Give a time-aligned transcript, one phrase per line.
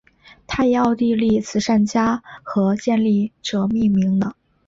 [0.47, 4.35] 它以奥地利慈善家和建立者命名的。